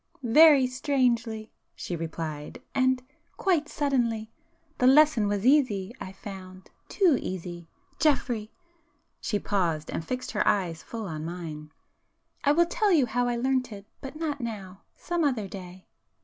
[0.23, 4.31] "Very strangely!" she replied—"And—quite suddenly!
[4.79, 7.67] The lesson was easy, I found;—too easy!
[7.99, 13.71] Geoffrey,"—she paused, and fixed her eyes full on mine—"I will tell you how I learnt
[13.71, 13.85] it,...
[14.01, 14.81] but not now,...
[14.95, 15.85] some other day."